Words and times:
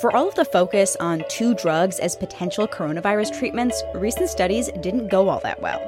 For 0.00 0.16
all 0.16 0.26
of 0.26 0.34
the 0.34 0.46
focus 0.46 0.96
on 0.98 1.24
two 1.28 1.54
drugs 1.54 1.98
as 1.98 2.16
potential 2.16 2.66
coronavirus 2.66 3.38
treatments, 3.38 3.82
recent 3.94 4.30
studies 4.30 4.70
didn't 4.80 5.08
go 5.08 5.28
all 5.28 5.40
that 5.40 5.60
well. 5.60 5.78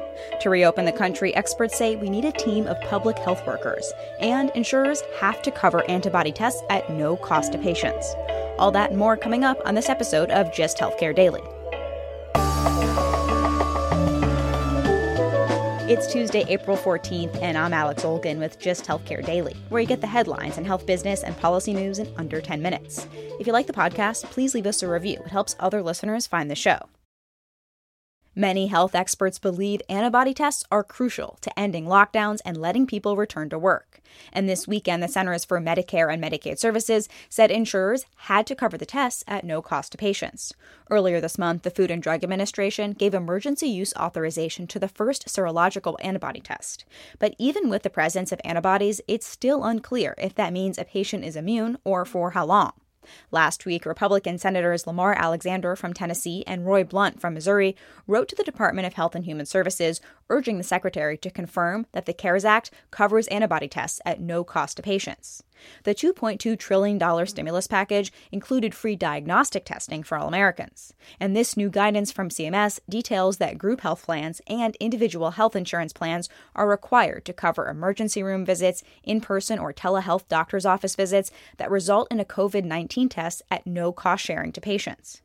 To 0.42 0.50
reopen 0.50 0.84
the 0.84 0.92
country, 0.92 1.34
experts 1.34 1.78
say 1.78 1.96
we 1.96 2.10
need 2.10 2.26
a 2.26 2.32
team 2.32 2.66
of 2.66 2.78
public 2.82 3.16
health 3.16 3.46
workers, 3.46 3.90
and 4.20 4.50
insurers 4.54 5.02
have 5.18 5.40
to 5.40 5.50
cover 5.50 5.88
antibody 5.88 6.30
tests 6.30 6.62
at 6.68 6.90
no 6.90 7.16
cost 7.16 7.52
to 7.52 7.58
patients. 7.58 8.14
All 8.58 8.70
that 8.72 8.90
and 8.90 8.98
more 8.98 9.16
coming 9.16 9.44
up 9.44 9.58
on 9.64 9.74
this 9.74 9.88
episode 9.88 10.30
of 10.30 10.52
Gist 10.52 10.76
Healthcare 10.76 11.16
Daily. 11.16 11.42
It's 15.92 16.10
Tuesday, 16.10 16.42
April 16.48 16.74
14th, 16.74 17.42
and 17.42 17.58
I'm 17.58 17.74
Alex 17.74 18.02
Olgin 18.02 18.38
with 18.38 18.58
Gist 18.58 18.86
Healthcare 18.86 19.22
Daily, 19.22 19.54
where 19.68 19.82
you 19.82 19.86
get 19.86 20.00
the 20.00 20.06
headlines 20.06 20.56
and 20.56 20.66
health 20.66 20.86
business 20.86 21.22
and 21.22 21.36
policy 21.36 21.74
news 21.74 21.98
in 21.98 22.10
under 22.16 22.40
10 22.40 22.62
minutes. 22.62 23.06
If 23.38 23.46
you 23.46 23.52
like 23.52 23.66
the 23.66 23.74
podcast, 23.74 24.24
please 24.30 24.54
leave 24.54 24.66
us 24.66 24.82
a 24.82 24.88
review. 24.88 25.20
It 25.22 25.30
helps 25.30 25.54
other 25.60 25.82
listeners 25.82 26.26
find 26.26 26.50
the 26.50 26.54
show. 26.54 26.78
Many 28.34 28.68
health 28.68 28.94
experts 28.94 29.38
believe 29.38 29.82
antibody 29.90 30.32
tests 30.32 30.64
are 30.70 30.82
crucial 30.82 31.36
to 31.42 31.58
ending 31.58 31.84
lockdowns 31.84 32.40
and 32.46 32.56
letting 32.56 32.86
people 32.86 33.14
return 33.14 33.50
to 33.50 33.58
work. 33.58 34.00
And 34.32 34.48
this 34.48 34.66
weekend, 34.66 35.02
the 35.02 35.08
Centers 35.08 35.44
for 35.44 35.60
Medicare 35.60 36.10
and 36.10 36.22
Medicaid 36.22 36.58
Services 36.58 37.10
said 37.28 37.50
insurers 37.50 38.06
had 38.16 38.46
to 38.46 38.54
cover 38.54 38.78
the 38.78 38.86
tests 38.86 39.22
at 39.28 39.44
no 39.44 39.60
cost 39.60 39.92
to 39.92 39.98
patients. 39.98 40.54
Earlier 40.90 41.20
this 41.20 41.36
month, 41.36 41.62
the 41.62 41.70
Food 41.70 41.90
and 41.90 42.02
Drug 42.02 42.24
Administration 42.24 42.92
gave 42.92 43.12
emergency 43.12 43.68
use 43.68 43.92
authorization 43.98 44.66
to 44.68 44.78
the 44.78 44.88
first 44.88 45.26
serological 45.26 45.96
antibody 46.02 46.40
test. 46.40 46.86
But 47.18 47.34
even 47.38 47.68
with 47.68 47.82
the 47.82 47.90
presence 47.90 48.32
of 48.32 48.40
antibodies, 48.44 49.02
it's 49.06 49.26
still 49.26 49.62
unclear 49.62 50.14
if 50.16 50.34
that 50.36 50.54
means 50.54 50.78
a 50.78 50.84
patient 50.84 51.24
is 51.24 51.36
immune 51.36 51.76
or 51.84 52.06
for 52.06 52.30
how 52.30 52.46
long. 52.46 52.72
Last 53.30 53.66
week, 53.66 53.86
Republican 53.86 54.38
Senators 54.38 54.86
Lamar 54.86 55.14
Alexander 55.14 55.76
from 55.76 55.92
Tennessee 55.92 56.44
and 56.46 56.66
Roy 56.66 56.84
Blunt 56.84 57.20
from 57.20 57.34
Missouri 57.34 57.76
wrote 58.06 58.28
to 58.28 58.36
the 58.36 58.44
Department 58.44 58.86
of 58.86 58.94
Health 58.94 59.14
and 59.14 59.24
Human 59.24 59.46
Services 59.46 60.00
urging 60.32 60.56
the 60.56 60.64
secretary 60.64 61.18
to 61.18 61.30
confirm 61.30 61.86
that 61.92 62.06
the 62.06 62.14
CARES 62.14 62.44
Act 62.44 62.70
covers 62.90 63.28
antibody 63.28 63.68
tests 63.68 64.00
at 64.06 64.18
no 64.18 64.42
cost 64.42 64.78
to 64.78 64.82
patients. 64.82 65.42
The 65.84 65.94
$2.2 65.94 66.58
trillion 66.58 67.26
stimulus 67.26 67.66
package 67.66 68.12
included 68.32 68.74
free 68.74 68.96
diagnostic 68.96 69.64
testing 69.64 70.02
for 70.02 70.16
all 70.18 70.26
Americans. 70.26 70.94
And 71.20 71.36
this 71.36 71.56
new 71.56 71.68
guidance 71.68 72.10
from 72.10 72.30
CMS 72.30 72.80
details 72.88 73.36
that 73.36 73.58
group 73.58 73.82
health 73.82 74.04
plans 74.04 74.40
and 74.46 74.74
individual 74.80 75.32
health 75.32 75.54
insurance 75.54 75.92
plans 75.92 76.28
are 76.56 76.68
required 76.68 77.24
to 77.26 77.32
cover 77.32 77.68
emergency 77.68 78.22
room 78.22 78.44
visits, 78.44 78.82
in 79.04 79.20
person 79.20 79.58
or 79.58 79.72
telehealth 79.72 80.26
doctor's 80.28 80.66
office 80.66 80.96
visits 80.96 81.30
that 81.58 81.70
result 81.70 82.08
in 82.10 82.18
a 82.18 82.24
COVID 82.24 82.64
19 82.64 83.10
test 83.10 83.42
at 83.50 83.66
no 83.66 83.92
cost 83.92 84.24
sharing 84.24 84.50
to 84.52 84.60
patients. 84.60 85.20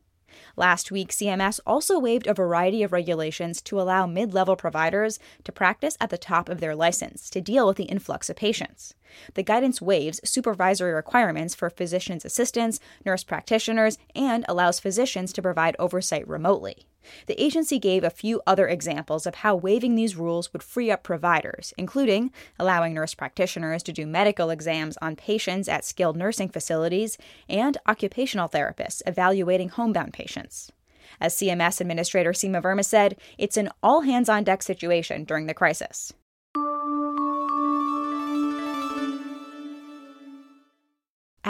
Last 0.56 0.90
week, 0.90 1.10
CMS 1.10 1.60
also 1.66 1.98
waived 1.98 2.26
a 2.26 2.34
variety 2.34 2.82
of 2.82 2.92
regulations 2.92 3.60
to 3.62 3.80
allow 3.80 4.06
mid 4.06 4.34
level 4.34 4.56
providers 4.56 5.18
to 5.44 5.52
practice 5.52 5.96
at 6.00 6.10
the 6.10 6.18
top 6.18 6.48
of 6.48 6.60
their 6.60 6.74
license 6.74 7.30
to 7.30 7.40
deal 7.40 7.66
with 7.66 7.76
the 7.76 7.84
influx 7.84 8.28
of 8.28 8.36
patients. 8.36 8.94
The 9.34 9.42
guidance 9.42 9.80
waives 9.82 10.20
supervisory 10.24 10.92
requirements 10.92 11.54
for 11.54 11.70
physician's 11.70 12.24
assistants, 12.24 12.80
nurse 13.04 13.24
practitioners, 13.24 13.98
and 14.14 14.44
allows 14.48 14.80
physicians 14.80 15.32
to 15.34 15.42
provide 15.42 15.76
oversight 15.78 16.26
remotely. 16.26 16.86
The 17.26 17.42
agency 17.42 17.78
gave 17.78 18.04
a 18.04 18.10
few 18.10 18.40
other 18.46 18.68
examples 18.68 19.26
of 19.26 19.36
how 19.36 19.56
waiving 19.56 19.94
these 19.94 20.16
rules 20.16 20.52
would 20.52 20.62
free 20.62 20.90
up 20.90 21.02
providers, 21.02 21.72
including 21.78 22.32
allowing 22.58 22.94
nurse 22.94 23.14
practitioners 23.14 23.82
to 23.84 23.92
do 23.92 24.06
medical 24.06 24.50
exams 24.50 24.98
on 25.00 25.16
patients 25.16 25.68
at 25.68 25.84
skilled 25.84 26.16
nursing 26.16 26.48
facilities 26.48 27.16
and 27.48 27.78
occupational 27.86 28.48
therapists 28.48 29.02
evaluating 29.06 29.70
homebound 29.70 30.12
patients. 30.12 30.72
As 31.20 31.34
CMS 31.34 31.80
Administrator 31.80 32.32
Seema 32.32 32.62
Verma 32.62 32.84
said, 32.84 33.16
it's 33.38 33.56
an 33.56 33.70
all 33.82 34.02
hands 34.02 34.28
on 34.28 34.44
deck 34.44 34.62
situation 34.62 35.24
during 35.24 35.46
the 35.46 35.54
crisis. 35.54 36.12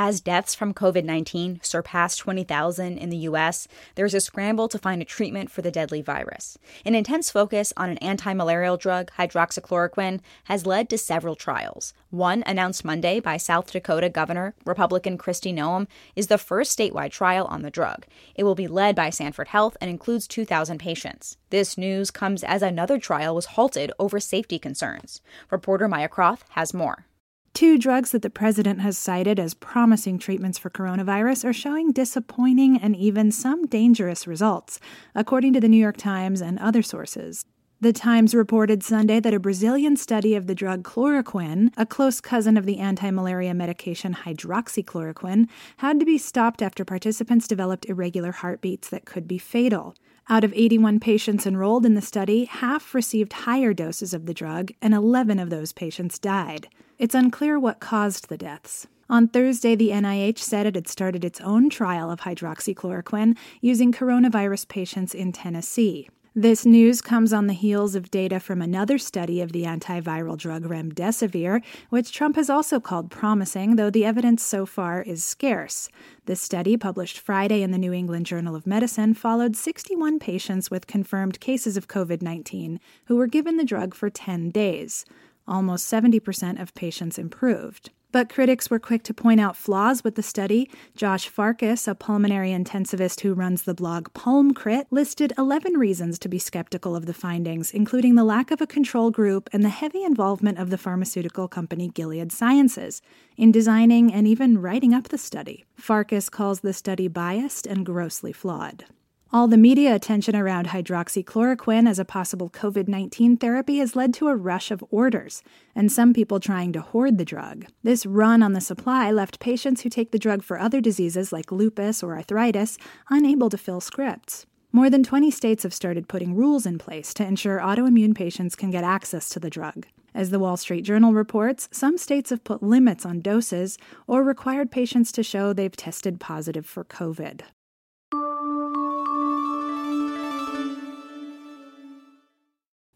As 0.01 0.21
deaths 0.21 0.55
from 0.55 0.75
COVID 0.75 1.03
19 1.03 1.59
surpass 1.61 2.17
20,000 2.17 2.99
in 2.99 3.11
the 3.11 3.17
U.S., 3.17 3.67
there's 3.97 4.15
a 4.15 4.21
scramble 4.21 4.69
to 4.69 4.79
find 4.79 5.03
a 5.03 5.05
treatment 5.05 5.51
for 5.51 5.61
the 5.61 5.73
deadly 5.73 6.03
virus. 6.03 6.57
An 6.85 6.95
intense 6.95 7.33
focus 7.33 7.73
on 7.77 7.91
an 7.91 7.99
anti 7.99 8.33
malarial 8.33 8.77
drug, 8.77 9.11
hydroxychloroquine, 9.19 10.21
has 10.45 10.67
led 10.67 10.89
to 10.91 10.99
several 10.99 11.35
trials. 11.35 11.95
One, 12.11 12.45
announced 12.47 12.85
Monday 12.85 13.19
by 13.19 13.39
South 13.39 13.73
Dakota 13.73 14.09
Governor 14.09 14.55
Republican 14.65 15.19
Kristi 15.19 15.53
Noem, 15.53 15.89
is 16.15 16.29
the 16.29 16.39
first 16.39 16.79
statewide 16.79 17.11
trial 17.11 17.47
on 17.47 17.63
the 17.63 17.69
drug. 17.69 18.07
It 18.37 18.45
will 18.45 18.55
be 18.55 18.69
led 18.69 18.95
by 18.95 19.11
Sanford 19.11 19.49
Health 19.49 19.77
and 19.81 19.91
includes 19.91 20.29
2,000 20.29 20.79
patients. 20.79 21.39
This 21.51 21.77
news 21.77 22.13
comes 22.13 22.45
as 22.45 22.63
another 22.63 23.01
trial 23.01 23.35
was 23.35 23.47
halted 23.47 23.91
over 23.99 24.21
safety 24.21 24.61
concerns. 24.61 25.21
Reporter 25.51 25.89
Maya 25.89 26.09
Kroth 26.09 26.43
has 26.51 26.73
more. 26.73 27.09
Two 27.55 27.79
drugs 27.79 28.13
that 28.13 28.23
the 28.23 28.31
president 28.31 28.81
has 28.81 28.97
cited 28.97 29.41
as 29.41 29.55
promising 29.55 30.19
treatments 30.19 30.59
for 30.59 30.71
coronavirus 30.71 31.45
are 31.45 31.53
showing 31.53 31.93
disappointing 31.93 32.79
and 32.79 32.95
even 32.95 33.33
some 33.33 33.67
dangerous 33.67 34.27
results, 34.27 34.79
according 35.15 35.53
to 35.55 35.61
the 35.61 35.69
New 35.69 35.77
York 35.81 35.97
Times 35.97 36.41
and 36.41 36.59
other 36.59 36.83
sources. 36.83 37.45
The 37.81 37.93
Times 37.93 38.35
reported 38.35 38.83
Sunday 38.83 39.21
that 39.21 39.33
a 39.33 39.39
Brazilian 39.39 39.97
study 39.97 40.35
of 40.35 40.49
the 40.49 40.55
drug 40.57 40.83
chloroquine, 40.83 41.71
a 41.77 41.87
close 41.87 42.21
cousin 42.21 42.57
of 42.57 42.67
the 42.67 42.79
anti 42.79 43.09
malaria 43.13 43.55
medication 43.55 44.15
hydroxychloroquine, 44.15 45.47
had 45.77 46.01
to 46.01 46.05
be 46.05 46.19
stopped 46.19 46.61
after 46.61 46.85
participants 46.85 47.47
developed 47.47 47.87
irregular 47.89 48.33
heartbeats 48.33 48.89
that 48.89 49.05
could 49.05 49.29
be 49.29 49.39
fatal. 49.39 49.95
Out 50.29 50.43
of 50.43 50.53
81 50.55 50.99
patients 50.99 51.47
enrolled 51.47 51.87
in 51.87 51.95
the 51.95 52.03
study, 52.03 52.47
half 52.47 52.97
received 52.97 53.33
higher 53.33 53.73
doses 53.73 54.13
of 54.13 54.27
the 54.27 54.35
drug, 54.35 54.73
and 54.83 54.93
11 54.93 55.39
of 55.39 55.49
those 55.49 55.73
patients 55.73 56.19
died. 56.19 56.67
It's 56.99 57.15
unclear 57.15 57.61
what 57.61 57.79
caused 57.79 58.29
the 58.29 58.37
deaths. 58.37 58.89
On 59.09 59.29
Thursday, 59.29 59.77
the 59.77 59.91
NIH 59.91 60.39
said 60.39 60.67
it 60.67 60.75
had 60.75 60.89
started 60.89 61.25
its 61.25 61.41
own 61.43 61.71
trial 61.71 62.11
of 62.11 62.23
hydroxychloroquine 62.23 63.37
using 63.61 63.93
coronavirus 63.93 64.67
patients 64.67 65.15
in 65.15 65.31
Tennessee. 65.31 66.09
This 66.39 66.65
news 66.65 67.01
comes 67.01 67.33
on 67.33 67.49
the 67.49 67.53
heels 67.53 67.97
of 67.97 68.13
data 68.13 68.39
from 68.39 68.63
another 68.63 68.97
study 68.97 69.41
of 69.41 69.51
the 69.51 69.65
antiviral 69.65 70.37
drug 70.37 70.63
remdesivir, 70.63 71.65
which 71.91 72.13
Trump 72.13 72.37
has 72.37 72.49
also 72.49 72.79
called 72.79 73.11
promising, 73.11 73.75
though 73.75 73.91
the 73.91 74.05
evidence 74.05 74.45
so 74.45 74.65
far 74.65 75.03
is 75.03 75.25
scarce. 75.25 75.89
The 76.27 76.37
study, 76.37 76.77
published 76.77 77.19
Friday 77.19 77.61
in 77.61 77.73
the 77.73 77.77
New 77.77 77.93
England 77.93 78.27
Journal 78.27 78.55
of 78.55 78.69
Medicine, 78.69 79.15
followed 79.15 79.57
61 79.57 80.21
patients 80.21 80.71
with 80.71 80.87
confirmed 80.87 81.41
cases 81.41 81.77
of 81.77 81.89
COVID 81.89 82.23
19 82.23 82.79
who 83.07 83.17
were 83.17 83.27
given 83.27 83.57
the 83.57 83.65
drug 83.65 83.93
for 83.93 84.09
10 84.09 84.53
days. 84.53 85.05
Almost 85.49 85.93
70% 85.93 86.63
of 86.63 86.73
patients 86.73 87.19
improved. 87.19 87.91
But 88.11 88.31
critics 88.31 88.71
were 88.71 88.79
quick 88.79 89.03
to 89.03 89.13
point 89.13 89.39
out 89.39 89.55
flaws 89.55 90.03
with 90.03 90.15
the 90.15 90.23
study. 90.23 90.71
Josh 90.97 91.29
Farkas, 91.29 91.87
a 91.87 91.95
pulmonary 91.95 92.51
intensivist 92.51 93.21
who 93.21 93.35
runs 93.35 93.63
the 93.63 93.75
blog 93.75 94.09
PulmCrit, 94.15 94.87
listed 94.91 95.35
11 95.37 95.75
reasons 95.75 96.19
to 96.21 96.29
be 96.29 96.39
skeptical 96.39 96.97
of 96.97 97.05
the 97.05 97.13
findings, 97.13 97.71
including 97.73 98.15
the 98.15 98.25
lack 98.25 98.51
of 98.51 98.63
a 98.63 98.67
control 98.67 99.11
group 99.11 99.51
and 99.53 99.63
the 99.63 99.69
heavy 99.69 100.05
involvement 100.05 100.59
of 100.59 100.71
the 100.71 100.79
pharmaceutical 100.79 101.49
company 101.49 101.89
Gilead 101.89 102.33
Sciences 102.33 103.03
in 103.37 103.53
designing 103.53 104.13
and 104.13 104.27
even 104.27 104.59
writing 104.59 104.95
up 104.95 105.09
the 105.09 105.19
study. 105.19 105.67
Farkas 105.77 106.31
calls 106.31 106.61
the 106.61 106.73
study 106.73 107.09
biased 107.09 107.67
and 107.67 107.85
grossly 107.85 108.33
flawed. 108.33 108.87
All 109.31 109.47
the 109.47 109.59
media 109.59 109.95
attention 109.95 110.35
around 110.35 110.69
hydroxychloroquine 110.69 111.87
as 111.87 111.99
a 111.99 112.05
possible 112.07 112.49
COVID 112.49 112.89
19 112.89 113.37
therapy 113.37 113.77
has 113.77 113.95
led 113.95 114.15
to 114.15 114.29
a 114.29 114.35
rush 114.35 114.71
of 114.71 114.83
orders, 114.91 115.43
and 115.75 115.93
some 115.93 116.15
people 116.15 116.41
trying 116.41 116.73
to 116.73 116.81
hoard 116.81 117.19
the 117.19 117.27
drug. 117.27 117.67
This 117.83 118.07
run 118.07 118.43
on 118.43 118.55
the 118.55 118.61
supply 118.63 119.11
left 119.11 119.39
patients 119.39 119.83
who 119.83 119.91
take 119.91 120.13
the 120.13 120.19
drug 120.19 120.43
for 120.43 120.59
other 120.59 120.81
diseases 120.81 121.31
like 121.31 121.53
lupus 121.53 122.03
or 122.03 122.17
arthritis 122.17 122.79
unable 123.11 123.51
to 123.51 123.59
fill 123.59 123.83
scripts. 123.83 124.47
More 124.73 124.89
than 124.89 125.05
20 125.05 125.31
states 125.31 125.63
have 125.63 125.75
started 125.75 126.09
putting 126.09 126.35
rules 126.35 126.65
in 126.65 126.79
place 126.79 127.13
to 127.15 127.27
ensure 127.27 127.59
autoimmune 127.59 128.15
patients 128.15 128.57
can 128.57 128.71
get 128.71 128.83
access 128.83 129.29
to 129.29 129.39
the 129.39 129.51
drug. 129.51 129.87
As 130.15 130.31
the 130.31 130.39
Wall 130.39 130.57
Street 130.57 130.87
Journal 130.87 131.13
reports, 131.13 131.69
some 131.71 131.99
states 131.99 132.31
have 132.31 132.45
put 132.45 132.63
limits 132.63 133.05
on 133.05 133.21
doses 133.21 133.77
or 134.07 134.23
required 134.23 134.71
patients 134.71 135.13
to 135.13 135.23
show 135.23 135.53
they've 135.53 135.77
tested 135.77 136.19
positive 136.19 136.65
for 136.65 136.83
COVID. 136.83 137.43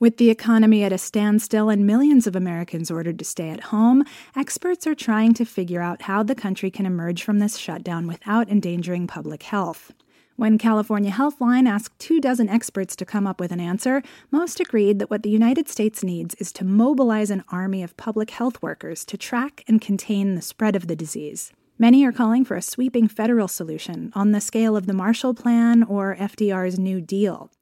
With 0.03 0.17
the 0.17 0.31
economy 0.31 0.83
at 0.83 0.93
a 0.93 0.99
standstill 0.99 1.69
and 1.69 1.87
millions 1.87 2.27
of 2.27 2.35
Americans 2.35 2.91
ordered 2.91 3.21
to 3.21 3.25
stay 3.25 3.51
at 3.51 3.71
home, 3.71 4.03
experts 4.35 4.85
are 4.85 4.97
trying 4.97 5.33
to 5.35 5.45
figure 5.45 5.81
out 5.81 6.03
how 6.03 6.25
the 6.25 6.35
country 6.35 6.73
can 6.73 6.87
emerge 6.87 7.23
from 7.23 7.39
this 7.39 7.57
shutdown 7.57 8.09
without 8.09 8.49
endangering 8.49 9.07
public 9.07 9.45
health. 9.45 9.93
When 10.35 10.59
California 10.59 11.13
Healthline 11.13 11.69
asked 11.69 12.01
two 12.01 12.21
dozen 12.21 12.49
experts 12.49 12.97
to 12.97 13.05
come 13.05 13.29
up 13.29 13.39
with 13.39 13.53
an 13.53 13.61
answer, 13.61 14.03
most 14.33 14.59
agreed 14.59 14.99
that 14.99 15.09
what 15.09 15.23
the 15.23 15.31
United 15.31 15.69
States 15.69 16.03
needs 16.03 16.35
is 16.41 16.51
to 16.55 16.65
mobilize 16.65 17.31
an 17.31 17.45
army 17.51 17.85
of 17.85 17.97
public 17.97 18.31
health 18.31 18.61
workers 18.61 19.05
to 19.05 19.17
track 19.17 19.63
and 19.69 19.81
contain 19.81 20.35
the 20.35 20.43
spread 20.43 20.75
of 20.75 20.89
the 20.89 20.97
disease. 20.97 21.53
Many 21.79 22.05
are 22.05 22.11
calling 22.11 22.45
for 22.45 22.57
a 22.57 22.61
sweeping 22.61 23.07
federal 23.07 23.47
solution 23.47 24.11
on 24.17 24.33
the 24.33 24.41
scale 24.41 24.77
of 24.77 24.89
the 24.89 24.95
Marshall 24.95 25.35
Plan 25.35 25.85
or 25.85 26.17
FDR's 26.17 26.77
New 26.77 27.01
Deal. 27.01 27.53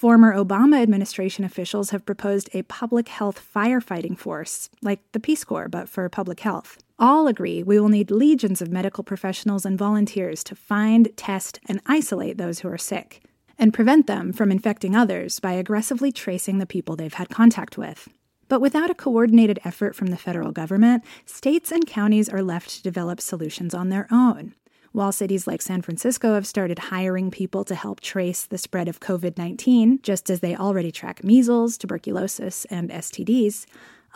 Former 0.00 0.34
Obama 0.34 0.80
administration 0.80 1.44
officials 1.44 1.90
have 1.90 2.06
proposed 2.06 2.48
a 2.54 2.62
public 2.62 3.08
health 3.08 3.46
firefighting 3.54 4.16
force, 4.16 4.70
like 4.80 5.00
the 5.12 5.20
Peace 5.20 5.44
Corps, 5.44 5.68
but 5.68 5.90
for 5.90 6.08
public 6.08 6.40
health. 6.40 6.78
All 6.98 7.28
agree 7.28 7.62
we 7.62 7.78
will 7.78 7.90
need 7.90 8.10
legions 8.10 8.62
of 8.62 8.72
medical 8.72 9.04
professionals 9.04 9.66
and 9.66 9.76
volunteers 9.76 10.42
to 10.44 10.56
find, 10.56 11.14
test, 11.18 11.60
and 11.66 11.82
isolate 11.84 12.38
those 12.38 12.60
who 12.60 12.68
are 12.68 12.78
sick, 12.78 13.22
and 13.58 13.74
prevent 13.74 14.06
them 14.06 14.32
from 14.32 14.50
infecting 14.50 14.96
others 14.96 15.38
by 15.38 15.52
aggressively 15.52 16.10
tracing 16.10 16.56
the 16.56 16.64
people 16.64 16.96
they've 16.96 17.12
had 17.12 17.28
contact 17.28 17.76
with. 17.76 18.08
But 18.48 18.62
without 18.62 18.88
a 18.88 18.94
coordinated 18.94 19.58
effort 19.64 19.94
from 19.94 20.06
the 20.06 20.16
federal 20.16 20.50
government, 20.50 21.04
states 21.26 21.70
and 21.70 21.86
counties 21.86 22.30
are 22.30 22.42
left 22.42 22.70
to 22.70 22.82
develop 22.82 23.20
solutions 23.20 23.74
on 23.74 23.90
their 23.90 24.08
own. 24.10 24.54
While 24.92 25.12
cities 25.12 25.46
like 25.46 25.62
San 25.62 25.82
Francisco 25.82 26.34
have 26.34 26.46
started 26.46 26.78
hiring 26.78 27.30
people 27.30 27.64
to 27.64 27.76
help 27.76 28.00
trace 28.00 28.44
the 28.44 28.58
spread 28.58 28.88
of 28.88 28.98
COVID 28.98 29.38
19, 29.38 30.00
just 30.02 30.28
as 30.28 30.40
they 30.40 30.56
already 30.56 30.90
track 30.90 31.22
measles, 31.22 31.78
tuberculosis, 31.78 32.64
and 32.66 32.90
STDs, 32.90 33.66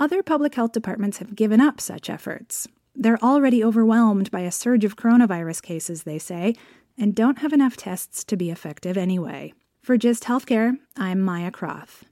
other 0.00 0.23
public 0.23 0.56
health 0.56 0.73
departments 0.73 1.19
have 1.19 1.37
given 1.37 1.61
up 1.61 1.81
such 1.81 2.11
efforts. 2.11 2.67
They're 2.97 3.23
already 3.23 3.62
overwhelmed 3.62 4.32
by 4.32 4.41
a 4.41 4.50
surge 4.50 4.85
of 4.85 4.97
coronavirus 4.97 5.62
cases, 5.62 6.03
they 6.03 6.19
say, 6.19 6.56
and 6.99 7.15
don't 7.15 7.38
have 7.38 7.53
enough 7.53 7.76
tests 7.76 8.25
to 8.25 8.37
be 8.37 8.50
effective 8.50 8.97
anyway. 8.97 9.55
For 9.81 9.97
GIST 9.97 10.25
Healthcare, 10.25 10.79
I'm 10.97 11.21
Maya 11.21 11.53
Kroth. 11.53 12.03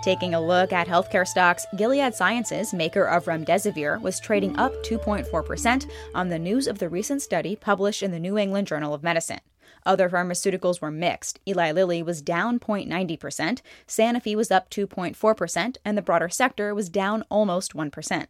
Taking 0.00 0.32
a 0.32 0.40
look 0.40 0.72
at 0.72 0.86
healthcare 0.86 1.26
stocks, 1.26 1.66
Gilead 1.76 2.14
Sciences, 2.14 2.72
maker 2.72 3.04
of 3.04 3.24
remdesivir, 3.24 4.00
was 4.00 4.20
trading 4.20 4.56
up 4.56 4.72
2.4% 4.84 5.90
on 6.14 6.28
the 6.28 6.38
news 6.38 6.68
of 6.68 6.78
the 6.78 6.88
recent 6.88 7.20
study 7.20 7.56
published 7.56 8.02
in 8.02 8.12
the 8.12 8.20
New 8.20 8.38
England 8.38 8.68
Journal 8.68 8.94
of 8.94 9.02
Medicine. 9.02 9.40
Other 9.84 10.08
pharmaceuticals 10.08 10.80
were 10.80 10.92
mixed. 10.92 11.40
Eli 11.48 11.72
Lilly 11.72 12.02
was 12.02 12.22
down 12.22 12.60
0.90%, 12.60 13.60
Sanofi 13.88 14.36
was 14.36 14.52
up 14.52 14.70
2.4%, 14.70 15.76
and 15.84 15.98
the 15.98 16.02
broader 16.02 16.28
sector 16.28 16.74
was 16.74 16.88
down 16.88 17.24
almost 17.28 17.74
1%. 17.74 18.26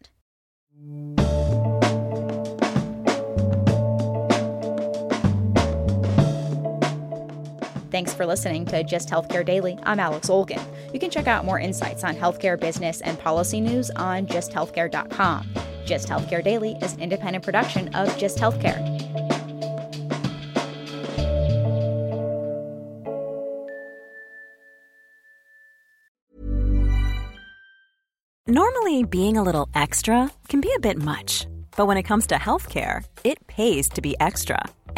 Thanks 7.91 8.13
for 8.13 8.25
listening 8.25 8.65
to 8.67 8.83
Gist 8.83 9.09
Healthcare 9.09 9.43
Daily. 9.43 9.77
I'm 9.83 9.99
Alex 9.99 10.29
Olgin. 10.29 10.61
You 10.93 10.99
can 10.99 11.09
check 11.09 11.27
out 11.27 11.45
more 11.45 11.59
insights 11.59 12.03
on 12.03 12.15
healthcare 12.15 12.59
business 12.59 13.01
and 13.01 13.19
policy 13.19 13.61
news 13.61 13.91
on 13.91 14.25
gisthealthcare.com. 14.25 15.47
Gist 15.85 16.07
Healthcare 16.07 16.43
Daily 16.43 16.73
is 16.81 16.93
an 16.93 17.01
independent 17.01 17.43
production 17.43 17.93
of 17.95 18.15
Gist 18.17 18.37
Healthcare. 18.37 18.77
Normally, 28.47 29.03
being 29.03 29.37
a 29.37 29.43
little 29.43 29.69
extra 29.75 30.31
can 30.47 30.59
be 30.59 30.71
a 30.75 30.79
bit 30.79 30.97
much, 30.97 31.45
but 31.77 31.85
when 31.85 31.97
it 31.97 32.03
comes 32.03 32.25
to 32.27 32.35
healthcare, 32.35 33.03
it 33.23 33.45
pays 33.45 33.89
to 33.89 34.01
be 34.01 34.15
extra 34.19 34.59